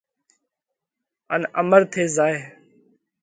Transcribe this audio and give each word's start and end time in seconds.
ان 1.33 1.41
امر 1.61 1.81
ٿي 1.91 2.03
زائه۔ 2.15 2.37